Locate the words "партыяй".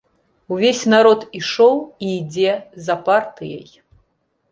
3.11-3.69